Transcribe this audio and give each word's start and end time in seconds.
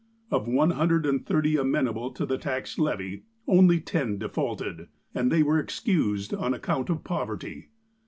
Of 0.31 0.47
one 0.47 0.71
hundred 0.71 1.05
and 1.05 1.23
thirty 1.23 1.57
amenable 1.57 2.09
to 2.13 2.25
the 2.25 2.39
tax 2.39 2.79
levy, 2.79 3.21
only 3.47 3.79
ten 3.79 4.17
defaulted, 4.17 4.87
and 5.13 5.31
they 5.31 5.43
were 5.43 5.59
excused 5.59 6.33
on 6.33 6.55
account 6.55 6.89
of 6.89 7.03
poverty. 7.03 7.67